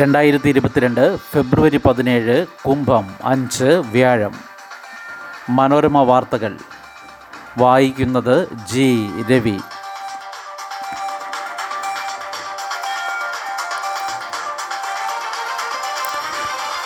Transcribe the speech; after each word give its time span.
രണ്ടായിരത്തി 0.00 0.48
ഇരുപത്തിരണ്ട് 0.48 1.16
ഫെബ്രുവരി 1.16 1.76
പതിനേഴ് 1.76 2.46
കുംഭം 2.66 3.14
അഞ്ച് 3.24 3.64
വ്യാഴം. 3.64 4.34
മനോരമ 5.48 6.02
വാർത്തകൾ. 6.02 6.56
വായിക്കുന്നത് 7.58 8.48
ജി. 8.72 9.10
രവി. 9.30 9.58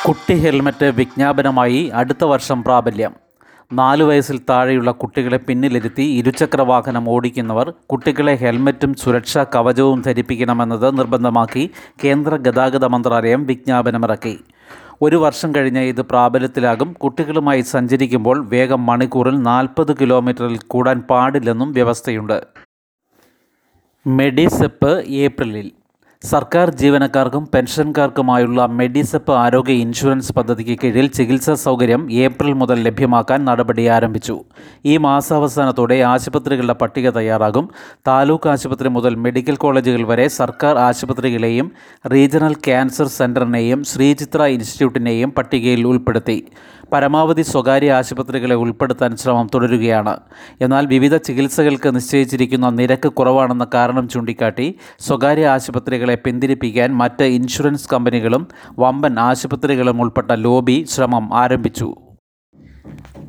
കുട്ടി 0.08 0.34
ഹെൽമറ്റ് 0.34 0.84
വിജ്ഞാപനമായി 0.84 1.90
അടുത്ത 1.94 2.24
വർഷം 2.24 2.64
പ്രാബല്യം. 2.64 3.14
നാല് 3.72 4.02
വയസ്സിൽ 4.02 4.40
താഴെയുള്ള 4.50 4.90
കുട്ടികളെ 4.90 5.36
പിന്നിലിരുത്തി 5.36 6.02
ഇരുചക്ര 6.02 6.62
വാഹനം 6.62 7.10
ഓടിക്കുന്നവർ 7.10 7.74
കുട്ടികളെ 7.92 8.34
ഹെൽമറ്റും 8.34 8.94
സുരക്ഷാ 8.94 9.44
കവചവും 9.54 10.02
ധരിപ്പിക്കണമെന്നത് 10.02 10.98
നിർബന്ധമാക്കി 10.98 11.70
കേന്ദ്ര 12.04 12.36
ഗതാഗത 12.36 12.84
മന്ത്രാലയം 12.84 13.46
വിജ്ഞാപനമിറക്കി. 13.46 14.40
ഒരു 15.02 15.16
വർഷം 15.16 15.54
കഴിഞ്ഞ് 15.54 15.80
ഇത് 15.80 16.02
പ്രാബല്യത്തിലാകും. 16.02 16.92
കുട്ടികളുമായി 16.92 17.60
സഞ്ചരിക്കുമ്പോൾ 17.60 18.48
വേഗം 18.48 18.86
മണിക്കൂറിൽ 18.86 19.42
നാൽപ്പത് 19.42 19.96
കിലോമീറ്ററിൽ 19.96 20.58
കൂടാൻ 20.58 21.00
പാടില്ലെന്നും 21.00 21.72
വ്യവസ്ഥയുണ്ട്. 21.72 22.42
മെഡിസെപ്പ് 24.06 25.04
ഏപ്രിലിൽ 25.06 25.72
സർക്കാർ 26.30 26.70
ജീവനക്കാർക്കും 26.70 27.48
പെൻഷൻകാർക്കുമായുള്ള 27.54 28.66
മെഡിസെപ്പ് 28.66 29.32
ആരോഗ്യ 29.32 29.72
ഇൻഷുറൻസ് 29.72 30.32
പദ്ധതിക്ക് 30.32 30.78
കീഴിൽ 30.84 31.06
ചികിത്സാ 31.06 31.54
സൗകര്യം 31.54 32.12
ഏപ്രിൽ 32.12 32.52
മുതൽ 32.52 32.78
ലഭ്യമാക്കാൻ 32.82 33.44
നടപടി 33.44 33.84
ആരംഭിച്ചു. 33.86 34.36
ഈ 34.86 34.96
മാസാവസാനത്തോടെ 34.96 36.02
ആശുപത്രികളുടെ 36.02 36.72
പട്ടിക 36.72 37.10
തയ്യാറാകും. 37.10 37.68
താലൂക്ക് 38.06 38.48
ആശുപത്രി 38.48 38.88
മുതൽ 38.88 39.14
മെഡിക്കൽ 39.14 39.56
കോളേജുകൾ 39.56 40.04
വരെ 40.06 40.28
സർക്കാർ 40.28 40.78
ആശുപത്രികളെയും 40.78 41.72
റീജിയണൽ 42.12 42.54
ക്യാൻസർ 42.54 43.06
സെന്ററിനെയും 43.06 43.84
ശ്രീചിത്ര 43.84 44.42
ഇൻസ്റ്റിറ്റ്യൂട്ടിനെയും 44.42 45.30
പട്ടികയിൽ 45.30 45.86
ഉൾപ്പെടുത്തി. 45.86 46.48
പരമാവധി 46.92 47.42
സ്വകാര്യ 47.42 47.92
ആശുപത്രികളെ 47.92 48.54
ഉൾപ്പെടുത്താൻ 48.54 49.16
ശ്രമം 49.16 49.46
തുടരുകയാണ്. 49.54 50.16
എന്നാൽ 50.60 50.86
വിവിധ 50.86 51.16
ചികിത്സകൾക്ക് 51.16 51.94
നിശ്ചയിച്ചിരിക്കുന്ന 51.94 52.70
നിരക്ക് 52.70 53.08
കുറവാണെന്ന 53.08 53.66
കാരണം 53.74 54.08
ചൂണ്ടിക്കാട്ടി 54.08 54.74
സ്വകാര്യ 54.98 55.46
ആശുപത്രികളെ 55.46 56.14
പിന്തിരിപ്പിക്കാൻ 56.14 56.94
മറ്റ് 56.94 57.24
ഇൻഷുറൻസ് 57.24 57.88
കമ്പനികളും 57.92 58.48
വമ്പൻ 58.78 59.18
ആശുപത്രികളും 59.18 60.00
ഉൾപ്പെട്ട 60.00 60.30
ലോബി 60.32 60.86
ശ്രമം 60.90 61.34
ആരംഭിച്ചു. 61.34 61.94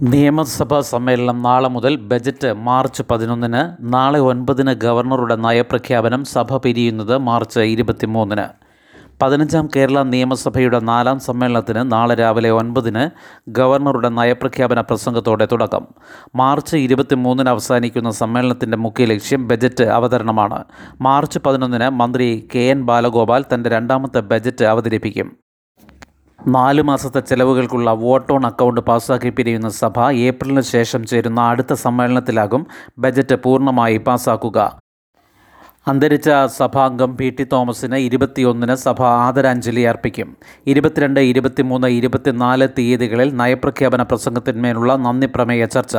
നിയമസഭാ 0.01 0.81
സമ്മേളനം 0.81 1.41
നാളെ 1.41 1.69
മുതൽ 1.69 1.95
ബജറ്റ് 1.95 2.53
മാർച്ച് 2.53 3.03
പതിനൊന്നിന് 3.11 3.93
നാളെ 3.93 4.19
ഒൻപതിന് 4.19 4.73
ഗവർണറുടെ 4.73 5.35
നയപ്രഖ്യാപനം 5.35 6.25
സഭ 6.25 6.57
പിരിയുന്നത് 6.57 7.17
മാർച്ച് 7.17 7.59
ഇരുപത്തിമൂന്നിന്. 7.59 8.64
പതിനഞ്ചാം 9.21 9.69
കേരള 9.75 10.03
നിയമസഭയുടെ 10.03 10.79
നാലാം 10.79 11.19
സമ്മേളനത്തിന് 11.19 11.91
നാളെ 11.91 12.15
രാവിലെ 12.15 12.49
ഒൻപതിന് 12.51 13.09
ഗവർണറുടെ 13.47 14.09
നയപ്രഖ്യാപന 14.09 14.81
പ്രസംഗത്തോടെ 14.81 15.47
തുടക്കം. 15.51 15.87
മാർച്ച് 16.35 16.77
ഇരുപത്തിമൂന്നിന് 16.77 17.49
അവസാനിക്കുന്ന 17.49 18.11
സമ്മേളനത്തിന്റെ 18.11 18.77
മുഖ്യ 18.77 19.05
ലക്ഷ്യം 19.05 19.47
ബജറ്റ് 19.47 19.83
അവതരണമാണ്. 19.83 20.63
മാർച്ച് 21.01 21.39
പതിനൊന്നിന് 21.39 21.89
മന്ത്രി 21.89 22.47
കെ 22.55 22.59
എൻ 22.59 22.85
ബാലഗോപാൽ 22.85 23.45
തന്റെ 23.53 23.69
രണ്ടാമത്തെ 23.69 24.19
ബജറ്റ് 24.19 24.65
അവതരിപ്പിക്കും. 24.65 25.37
നാലു 26.47 26.81
മാസത്തെ 26.81 27.19
ചെലവുകൾക്കുള്ള 27.19 27.91
വോട്ട് 27.91 28.33
ഓൺ 28.33 28.45
അക്കൗണ്ട് 28.45 28.81
പാസ്സാക്കി 28.81 29.29
പിരിയുന്ന 29.29 29.69
സഭ 29.69 29.99
ഏപ്രിലിന് 30.11 30.61
ശേഷം 30.61 31.05
ചേരുന്ന 31.05 31.41
അടുത്ത 31.41 31.73
സമ്മേളനത്തിലാകും 31.73 32.67
ബജറ്റ് 32.97 33.35
പൂർണമായി 33.35 33.97
പാസ്സാക്കുക. 33.97 34.84
അന്തരിച്ച 35.87 36.29
സഭാംഗം 36.57 37.17
പി 37.17 37.29
ടി 37.29 37.43
തോമസിന് 37.51 37.95
ഇരുപത്തിയൊന്നിന് 37.95 38.75
സഭ 38.75 39.01
ആദരാഞ്ജലി 39.03 39.81
അർപ്പിക്കും. 39.81 40.37
ഇരുപത്തിരണ്ട് 40.67 41.19
ഇരുപത്തിമൂന്ന് 41.19 41.87
ഇരുപത്തിനാല് 41.87 42.67
തീയതികളിൽ 42.77 43.29
നയപ്രഖ്യാപന 43.37 44.01
പ്രസംഗത്തിന്മേലുള്ള 44.01 44.95
നന്ദി 44.95 45.27
പ്രമേയ 45.35 45.65
ചർച്ച. 45.65 45.97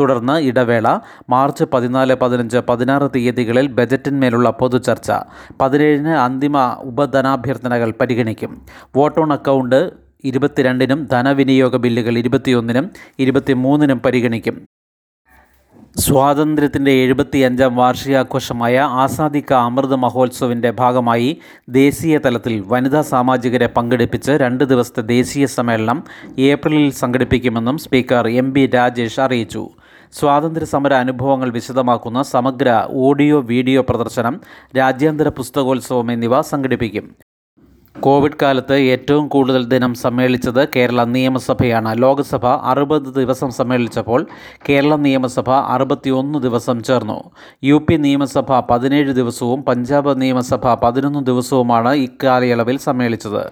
തുടർന്ന് 0.00 0.36
ഇടവേള 0.40 0.86
മാർച്ച് 1.30 1.64
പതിനാല് 1.64 2.14
പതിനഞ്ച് 2.14 2.58
പതിനാറ് 2.68 3.10
തീയതികളിൽ 3.16 3.66
ബജറ്റിന്മേലുള്ള 3.66 4.50
പൊതുചർച്ച 4.50 5.12
പതിനേഴിന് 5.60 6.08
അന്തിമ 6.08 6.76
ഉപധനാഭ്യർത്ഥനകൾ 6.80 7.94
പരിഗണിക്കും. 8.00 8.66
വോട്ട് 8.96 9.20
ഓൺ 9.20 9.32
അക്കൗണ്ട് 9.32 9.80
ഇരുപത്തിരണ്ടിനും 10.24 11.08
ധനവിനിയോഗ 11.12 11.76
ബില്ലുകൾ 11.76 12.18
ഇരുപത്തിയൊന്നിനും 12.18 12.90
ഇരുപത്തിമൂന്നിനും 13.18 14.00
പരിഗണിക്കും. 14.06 14.77
സ്വാതന്ത്ര്യത്തിന്റെ 16.04 16.92
എഴുപത്തിയഞ്ചാം 17.02 17.72
വാർഷികാഘോഷമായ 17.76 18.74
ആസാദി 19.04 19.40
കാ 19.50 19.58
അമൃത് 19.68 19.94
മഹോത്സവിന്റെ 20.02 20.70
ഭാഗമായി 20.80 21.30
ദേശീയ 21.78 22.18
തലത്തിൽ 22.26 22.54
വനിതാ 22.72 23.00
സാമാജികരെ 23.12 23.68
പങ്കെടുപ്പിച്ച് 23.76 24.32
രണ്ട് 24.44 24.64
ദിവസത്തെ 24.64 25.02
ദേശീയ 25.14 25.46
സമ്മേളനം 25.56 26.00
ഏപ്രിലിൽ 26.50 26.90
സംഘടിപ്പിക്കുമെന്നും 27.02 27.78
സ്പീക്കർ 27.84 28.26
എം 28.42 28.50
ബി 28.52 28.64
രാജേഷ് 28.76 29.20
അറിയിച്ചു. 29.20 29.64
സ്വാതന്ത്ര്യ 30.18 30.68
സമര 30.74 30.92
അനുഭവങ്ങൾ 31.04 31.50
വിശദമാക്കുന്ന 31.56 32.22
സമഗ്ര 32.34 32.68
ഓഡിയോ 33.06 33.38
വീഡിയോ 33.52 33.82
പ്രദർശനം 33.82 34.36
രാജ്യാന്തര 34.76 35.28
പുസ്തകോത്സവം 35.40 36.10
എന്നിവ 36.12 36.40
സംഘടിപ്പിക്കും. 36.52 37.08
കോവിഡ് 38.00 38.38
കാലത്ത് 38.42 38.74
ഏറ്റവും 38.74 39.28
കൂടുതൽ 39.28 39.64
ദിനം 39.64 39.94
സമ്മേളിച്ചത് 39.94 40.68
കേരള 40.76 41.04
നിയമസഭയാണ്. 41.04 42.02
ലോക്സഭ 42.02 42.46
അറുപത് 42.46 43.14
ദിവസം 43.14 43.50
സമ്മേളിച്ചപ്പോൾ 43.50 44.26
കേരള 44.68 44.96
നിയമസഭ 44.96 45.50
അറുപത്തിയൊന്ന് 45.50 46.38
ദിവസം 46.38 46.82
ചേർന്നു. 46.82 47.30
യു 47.64 47.86
പി 47.90 47.94
നിയമസഭ 47.94 48.52
പതിനേഴ് 48.70 49.12
ദിവസവും 49.12 49.62
പഞ്ചാബ് 49.62 50.20
നിയമസഭ 50.20 50.74
പതിനൊന്ന് 50.74 51.26
ദിവസവുമാണ് 51.26 51.92
ഇക്കാലയളവിൽ 51.94 52.78
സമ്മേളിച്ചത്. 52.78 53.44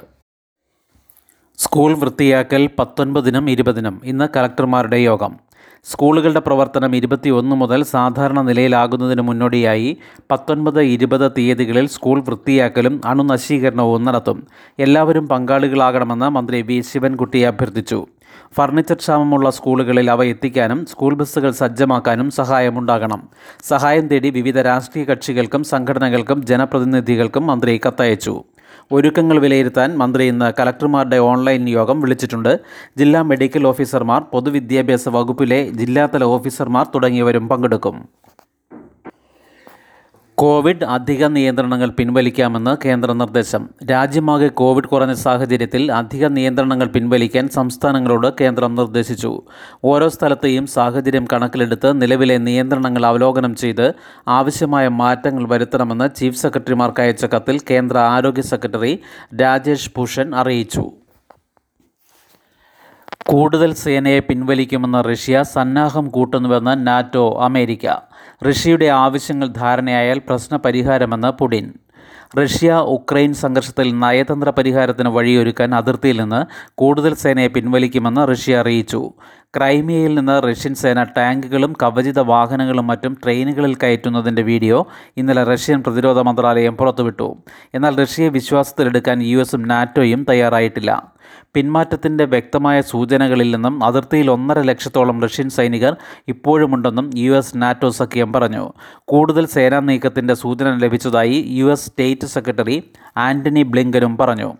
സ്കൂൾ 1.59 1.95
വൃത്തിയാക്കൽ 1.95 2.69
പത്തൊൻപതിനും 2.79 3.51
ഇരുപതിനും. 3.51 4.01
ഇന്ന് 4.05 4.29
കലക്ടർമാരുടെ 4.37 4.97
യോഗം. 4.97 5.46
സ്കൂളുകളുടെ 5.85 6.41
പ്രവർത്തനം 6.41 6.97
ഇരുപത്തിയൊന്ന് 6.97 7.57
മുതൽ 7.57 7.83
സാധാരണ 7.83 8.41
നിലയിലാകുന്നതിന് 8.41 9.21
മുന്നോടിയായി 9.21 9.97
പത്തൊൻപത് 10.31 10.81
ഇരുപത് 10.81 11.33
തീയതികളിൽ 11.39 11.87
സ്കൂൾ 11.87 12.21
വൃത്തിയാക്കലും 12.21 13.01
അണുനശീകരണവും 13.05 14.05
നടത്തും. 14.05 14.47
എല്ലാവരും 14.79 15.29
പങ്കാളികളാകണമെന്ന് 15.29 16.27
മന്ത്രി 16.27 16.63
വി. 16.63 16.81
ശിവൻകുട്ടി 16.81 17.41
അഭ്യർത്ഥിച്ചു. 17.41 18.07
ഫർണിച്ചർ 18.57 18.95
ക്ഷാമമുള്ള 18.95 19.51
സ്കൂളുകളിൽ 19.51 20.11
അവ 20.11 20.25
എത്തിക്കാനും 20.25 20.87
സ്കൂൾ 20.87 21.15
ബസ്സുകൾ 21.15 21.51
സജ്ജമാക്കാനും 21.51 22.31
സഹായമുണ്ടാകണം. 22.31 23.29
സഹായം 23.65 24.09
തേടി 24.09 24.31
വിവിധ 24.31 24.59
രാഷ്ട്രീയ 24.59 25.05
കക്ഷികൾക്കും 25.05 25.65
സംഘടനകൾക്കും 25.65 26.47
ജനപ്രതിനിധികൾക്കും 26.47 27.47
മന്ത്രി 27.47 27.81
കത്തയച്ചു. 27.87 28.45
ഒരുക്കങ്ങൾ 28.93 29.39
വിലയിരുത്താൻ 29.39 29.99
മന്ത്രി 29.99 30.25
ഇന്ന് 30.25 30.53
കലക്ടർമാരുടെ 30.59 31.19
ഓൺലൈൻ 31.19 31.69
യോഗം 31.69 32.01
വിളിച്ചിട്ടുണ്ട്. 32.01 32.61
ജില്ലാ 32.99 33.23
മെഡിക്കൽ 33.23 33.67
ഓഫീസർമാർ 33.67 34.21
പൊതുവിദ്യാഭ്യാസ 34.33 35.09
വകുപ്പിലെ 35.09 35.59
ജില്ലാതല 35.81 36.25
ഓഫീസർമാർ 36.25 36.87
തുടങ്ങിയവരും 36.95 37.49
പങ്കെടുക്കും. 37.49 37.97
കോവിഡ് 40.39 40.85
അധിക 40.85 41.25
നിയന്ത്രണങ്ങൾ 41.25 41.89
പിൻവലിക്കാമെന്ന് 41.89 42.77
കേന്ദ്ര 42.85 43.13
നിർദ്ദേശം. 43.13 43.69
രാജ്യമാകെ 43.91 44.49
കോവിഡ് 44.49 44.85
കുറഞ്ഞ 44.85 45.13
സാഹചര്യത്തിൽ 45.13 45.93
അധിക 45.93 46.27
നിയന്ത്രണങ്ങൾ 46.27 46.87
പിൻവലിക്കാൻ 46.87 47.49
സംസ്ഥാനങ്ങളോട് 47.49 48.27
കേന്ദ്രം 48.41 48.75
നിർദ്ദേശിച്ചു. 48.75 49.43
ഓരോ 49.85 50.09
സ്ഥലത്തെയും 50.09 50.67
സാഹചര്യം 50.67 51.29
കണക്കിലെടുത്ത് 51.33 52.03
നിലവിലെ 52.03 52.39
നിയന്ത്രണങ്ങൾ 52.39 53.07
അവലോകനം 53.07 53.55
ചെയ്ത് 53.55 53.95
ആവശ്യമായ 54.29 54.89
മാറ്റങ്ങൾ 54.89 55.49
വരുത്തണമെന്ന് 55.49 56.09
ചീഫ് 56.17 56.43
സെക്രട്ടറിമാർക്ക് 56.43 57.01
അയച്ച 57.01 57.25
കത്തിൽ 57.25 57.61
കേന്ദ്ര 57.71 57.99
ആരോഗ്യ 57.99 58.43
സെക്രട്ടറി 58.43 58.95
രാജേഷ് 59.41 59.91
ഭൂഷൺ 59.97 60.35
അറിയിച്ചു. 60.35 60.91
കൂടുതൽ 63.29 63.75
സേനയെ 63.75 64.19
പിൻവലിക്കുമെന്ന് 64.19 65.05
റഷ്യ 65.05 65.43
സന്നാഹം 65.43 66.09
കൂട്ടുന്നുവെന്ന് 66.09 66.87
നാറ്റോ 66.87 67.41
അമേരിക്ക. 67.43 67.87
റഷ്യയുടെ 68.49 68.87
ആവശ്യങ്ങൾ 68.87 69.47
ധാരണയായാൽ 69.47 70.19
പ്രശ്നപരിഹാരമെന്ന് 70.19 71.29
പുടിൻ. 71.29 71.73
റഷ്യ 72.39 72.73
ഉക്രൈൻ 72.73 73.35
സംഘർഷത്തിൽ 73.35 73.99
നയതന്ത്ര 73.99 74.51
പരിഹാരത്തിന് 74.51 75.09
വഴിയൊരുക്കാൻ 75.09 75.75
അതിർത്തിയിൽ 75.75 76.21
നിന്ന് 76.21 76.71
കൂടുതൽ 76.75 77.15
സേനയെ 77.15 77.47
പിൻവലിക്കുമെന്ന് 77.47 78.29
റഷ്യ 78.29 78.57
അറിയിച്ചു. 78.57 79.13
ക്രൈമിയയിൽ 79.55 80.15
നിന്ന് 80.15 80.43
റഷ്യൻ 80.43 80.75
സേന 80.75 81.03
ടാങ്കുകളും 81.03 81.73
കവചിത 81.83 82.21
വാഹനങ്ങളും 82.21 82.87
മറ്റും 82.87 83.17
ട്രെയിനുകളിൽ 83.25 83.75
കയറ്റുന്നതിന്റെ 83.83 84.43
വീഡിയോ 84.43 84.87
ഇന്നലെ 85.17 85.45
റഷ്യൻ 85.45 85.83
പ്രതിരോധ 85.83 86.19
മന്ത്രാലയം 86.19 86.77
പുറത്തുവിട്ടു. 86.77 87.37
എന്നാൽ 87.75 87.97
റഷ്യയെ 87.97 88.29
വിശ്വാസത്തിലെടുക്കാൻ 88.29 89.23
യു 89.23 89.39
എസും 89.39 89.63
നാറ്റോയും 89.63 90.27
തയ്യാറായിട്ടില്ല. 90.31 90.91
പിന്മാറ്റത്തിന്റെ 91.55 92.25
വ്യക്തമായ 92.25 92.81
സൂചനകളിൽ 92.81 93.51
നിന്നും 93.55 93.85
അതിർത്തിയിൽ 93.85 94.31
ഒന്നര 94.31 94.61
ലക്ഷത്തോളം 94.61 95.23
റഷ്യൻ 95.25 95.49
സൈനികർ 95.49 95.97
ഇപ്പോഴുമുണ്ടെന്നും 96.29 97.11
യു 97.17 97.33
എസ് 97.33 97.57
നാറ്റോ 97.57 97.91
സഖ്യം 97.91 98.33
പറഞ്ഞു. 98.33 98.73
കൂടുതൽ 99.05 99.47
സേനാ 99.47 99.81
നീക്കത്തിന്റെ 99.81 100.35
സൂചന 100.35 100.77
ലഭിച്ചതായി 100.85 101.45
U 101.49 101.67
S 101.67 101.87
state 101.87 102.27
secretary 102.27 102.79
Antony 103.17 103.63
ബ്ലിങ്കനും 103.63 104.17
പറഞ്ഞു. 104.17 104.51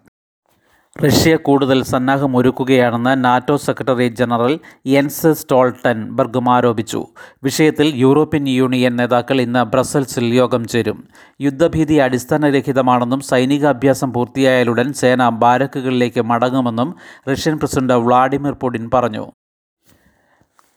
റഷ്യ 1.05 1.37
കൂടുതൽ 1.37 1.83
സന്നാഹമൊരുക്കുകയാണെന്ന് 1.83 3.25
നാറ്റോ 3.25 3.57
സെക്രട്ടറി 3.57 4.09
ജനറൽ 4.09 4.59
യെൻസ് 4.87 5.33
സ്റ്റോൾട്ടൻബർഗും 5.33 6.51
ആരോപിച്ചു. 6.51 7.07
വിഷയത്തിൽ 7.45 7.93
യൂറോപ്യൻ 7.95 8.49
യൂണിയൻ 8.49 8.97
നേതാക്കൾ 8.97 9.41
ഇന്ന് 9.41 9.65
ബ്രസൽസിൽ 9.65 10.35
യോഗം 10.35 10.69
ചേരും. 10.69 11.09
യുദ്ധഭീതി 11.41 11.95
അടിസ്ഥാനരഹിതമാണെന്നും 11.95 13.21
സൈനികാഭ്യാസം 13.21 14.13
പൂർത്തിയായാലുടൻ 14.13 14.93
സേന 14.93 15.29
ബാരക്കുകളിലേക്ക് 15.29 16.21
മടങ്ങുമെന്നും 16.21 16.95
റഷ്യൻ 17.29 17.59
പ്രസിഡന്റ് 17.59 17.95
വ്ളാഡിമിർ 17.95 18.53
പുടിൻ 18.53 18.91
പറഞ്ഞു. 18.95 19.33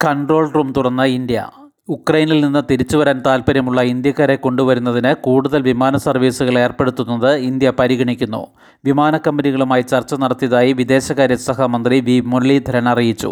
കൺട്രോൾ 0.06 0.52
റൂം 0.52 0.74
തുറന്ന 0.74 1.04
ഇന്ത്യ 1.04 1.69
ഉക്രൈനിൽ 1.90 2.40
നിന്ന് 2.42 2.62
തിരിച്ചു 2.72 2.98
വരാൻ 2.98 3.22
താൽപ്പര്യമുള്ള 3.26 3.82
ഇന്ത്യക്കാരെ 3.82 4.36
കൊണ്ടുവരുന്നതിന് 4.36 5.16
കൂടുതൽ 5.22 5.62
വിമാന 5.62 5.98
സർവീസുകൾ 5.98 6.60
ഏർപ്പെടുത്തുന്നത് 6.60 7.32
ഇന്ത്യ 7.36 7.70
പരിഗണിക്കുന്നു. 7.80 8.48
വിമാന 8.86 9.18
കമ്പനികളുമായി 9.18 9.82
ചർച്ച 9.82 10.14
നടത്തിയതായി 10.14 10.74
വിദേശകാര്യ 10.74 11.36
സഹമന്ത്രി 11.36 12.00
വി 12.00 12.20
മുരളീധരൻ 12.20 12.90
അറിയിച്ചു. 12.90 13.32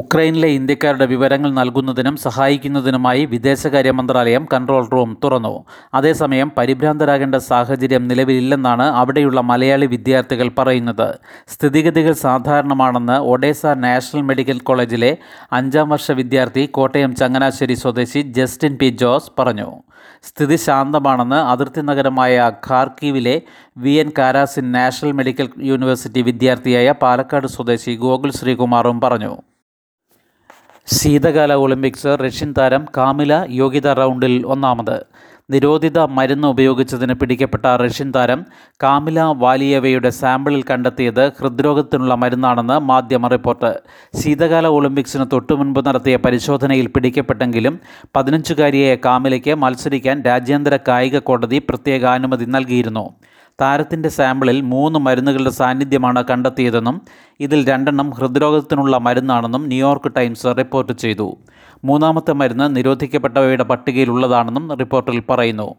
ഉക്രൈനിലെ 0.00 0.48
ഇന്ത്യക്കാരുടെ 0.48 1.06
വിവരങ്ങൾ 1.12 1.50
നൽകുന്നതിനും 1.58 2.16
സഹായിക്കുന്നതിനുമായി 2.24 3.22
വിദേശകാര്യ 3.24 3.92
മന്ത്രാലയം 3.98 4.44
കൺട്രോൾ 4.52 4.82
റൂം 4.94 5.10
തുറന്നു. 5.24 5.52
അതേസമയം 5.94 6.48
പരിഭ്രാന്തരാകേണ്ട 6.58 7.36
സാഹചര്യം 7.50 8.02
നിലവിലില്ലെന്നാണ് 8.08 8.86
അവിടെയുള്ള 9.00 9.40
മലയാളി 9.50 9.86
വിദ്യാർത്ഥികൾ 9.86 10.50
പറയുന്നത്. 10.58 11.08
സ്ഥിതിഗതികൾ 11.48 12.12
സാധാരണമാണെന്ന് 12.26 13.16
ഒഡേസ 13.32 13.66
നാഷണൽ 13.66 14.22
മെഡിക്കൽ 14.22 14.58
കോളേജിലെ 14.58 15.12
അഞ്ചാം 15.52 15.88
വർഷ 15.88 16.10
വിദ്യാർത്ഥി 16.20 16.66
കോട്ടയം 16.78 17.14
ചങ്ങനാശ്ശേരി 17.14 17.74
സ്വദേശി 17.74 18.22
ജസ്റ്റിൻ 18.38 18.76
പി 18.76 18.90
ജോസ് 19.02 19.32
പറഞ്ഞു. 19.38 19.68
സ്ഥിതി 20.28 20.56
ശാന്തമാണെന്ന് 20.56 21.40
അതിർത്തി 21.52 21.80
നഗരമായ 21.80 22.52
ഖാർക്കീവിലെ 22.68 23.36
V 23.78 23.90
N 23.90 24.10
Karazin 24.18 24.72
national 24.72 25.12
medical 25.12 25.48
university 25.72 26.22
വിദ്യാർത്ഥിയായ 26.22 26.94
പാലക്കാട് 27.02 27.46
സ്വദേശി 27.56 27.94
ഗോകുൽ 28.06 28.32
ശ്രീകുമാറും 28.32 29.00
പറഞ്ഞു. 29.00 29.34
ശീതകാല 30.96 31.52
ഒളിമ്പിക്സ് 31.54 32.10
റഷ്യൻ 32.20 32.54
താരം 32.58 32.86
കാമില 32.96 33.32
യോഗ്യത 33.50 33.92
റൗണ്ടിൽ 33.92 34.46
ഒന്നാമത്. 34.46 35.04
നിരോധിത 35.50 35.98
മരുന്ന് 35.98 36.48
ഉപയോഗിച്ചതിന് 36.48 37.14
പിടിക്കപ്പെട്ട 37.14 37.64
റഷ്യൻ 37.64 38.12
താരം 38.16 38.46
കാമില 38.82 39.20
വാലിയവയുടെ 39.20 40.10
സാമ്പിളിൽ 40.10 40.64
കണ്ടെത്തിയത് 40.70 41.28
ഹൃദ്രോഗത്തിനുള്ള 41.28 42.14
മരുന്നാണെന്ന് 42.14 42.78
മാധ്യമ 42.80 43.28
റിപ്പോർട്ട്. 43.28 43.80
ശീതകാല 44.22 44.66
ഒളിമ്പിക്സിന് 44.66 45.26
തൊട്ടുമുൻപ് 45.32 45.86
നടത്തിയ 45.86 46.16
പരിശോധനയിൽ 46.16 46.86
പിടിക്കപ്പെട്ടെങ്കിലും 46.86 47.80
പതിനഞ്ചുകാരിയായ 48.16 48.96
കാമിലയ്ക്ക് 49.04 49.54
മത്സരിക്കാൻ 49.54 50.22
രാജ്യാന്തര 50.22 50.78
കായിക 50.88 51.18
കോടതി 51.18 51.58
പ്രത്യേക 51.58 52.04
അനുമതി 52.04 52.44
നൽകിയിരുന്നു. 52.44 53.06
താരത്തിന്റെ 53.60 54.08
സാമ്പിളിൽ 54.08 54.60
മൂന്ന് 54.60 54.98
മരുന്നുകളുടെ 54.98 55.50
സാന്നിധ്യമാണ് 55.50 56.24
കണ്ടെത്തിയതെന്നും 56.24 57.00
ഇതിൽ 57.40 57.68
രണ്ടെണ്ണം 57.68 58.10
ഹൃദ്രോഗത്തിനുള്ള 58.10 58.98
മരുന്നാണെന്നും 58.98 59.66
ന്യൂയോർക്ക് 59.66 60.12
ടൈംസ് 60.16 60.46
റിപ്പോർട്ട് 60.46 60.92
ചെയ്തു. 60.92 61.38
മൂന്നാമത്തെ 61.84 62.32
മരുന്ന് 62.32 62.76
നിരോധിക്കപ്പെട്ടവയുടെ 62.76 63.64
പട്ടികയിലുള്ളതാണെന്നും 63.64 64.78
റിപ്പോർട്ടിൽ 64.78 65.22
പറയുന്നു. 65.28 65.74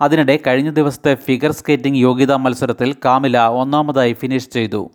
അതിനിടെ 0.00 0.38
കഴിഞ്ഞ 0.46 0.70
ദിവസത്തെ 0.70 1.14
ഫിഗർ 1.14 1.52
സ്കേറ്റിംഗ് 1.52 1.98
യോഗ്യതാ 1.98 2.36
മത്സരത്തിൽ 2.36 2.96
കാമില 3.04 3.38
ഒന്നാമതായി 3.38 4.12
ഫിനിഷ് 4.12 4.50
ചെയ്തു. 4.50 4.90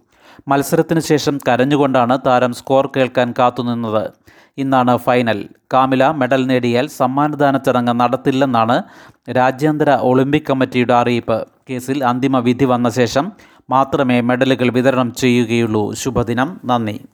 മത്സരത്തിന് 0.47 0.99
ശേഷം 0.99 1.39
കരഞ്ഞുകൊണ്ടാണ് 1.47 2.17
താരം 2.25 2.53
സ്കോർ 2.53 2.91
കേൾക്കാൻ 2.95 3.33
കാത്തുനിന്നത്. 3.39 4.11
ഇന്നാണ് 4.57 4.97
ഫൈനൽ. 4.97 5.49
കാമില 5.73 6.11
മെഡൽ 6.11 6.47
നേടിയാൽ 6.47 6.87
സമ്മാനദാന 6.87 7.57
ചടങ്ങ് 7.57 7.99
നടത്തില്ലെന്നാണ് 7.99 8.83
രാജ്യാന്തര 9.31 9.95
ഒളിമ്പിക് 9.95 10.43
കമ്മിറ്റിയുടെ 10.49 10.93
അറിയിപ്പ്. 10.93 11.47
കേസിൽ 11.69 12.03
അന്തിമ 12.03 12.39
വിധി 12.39 12.65
വന്ന 12.65 12.89
ശേഷം 12.89 13.31
മാത്രമേ 13.69 14.21
മെഡലുകൾ 14.21 14.69
വിതരണം 14.69 15.13
ചെയ്യുകയുള്ളൂ. 15.13 15.93
ശുഭദിനം. 15.93 16.59
നന്ദി. 16.65 17.05